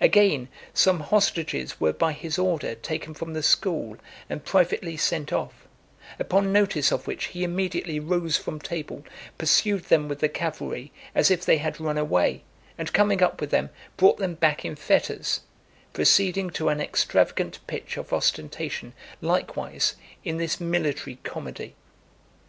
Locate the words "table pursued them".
8.58-10.08